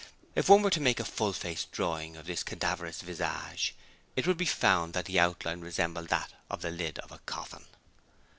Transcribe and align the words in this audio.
If 0.33 0.49
one 0.49 0.63
were 0.63 0.71
to 0.71 0.81
make 0.81 0.99
a 0.99 1.05
full 1.05 1.31
face 1.31 1.65
drawing 1.65 2.17
of 2.17 2.25
his 2.25 2.41
cadaverous 2.41 3.01
visage, 3.01 3.75
it 4.15 4.25
would 4.25 4.35
be 4.35 4.45
found 4.47 4.93
that 4.95 5.05
the 5.05 5.19
outline 5.19 5.61
resembled 5.61 6.07
that 6.07 6.33
of 6.49 6.63
the 6.63 6.71
lid 6.71 6.97
of 6.97 7.11
a 7.11 7.19
coffin. 7.27 7.65